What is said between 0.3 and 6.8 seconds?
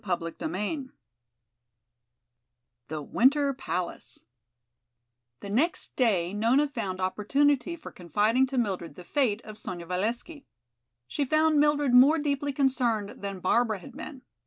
XV The Winter Palace The next day Nona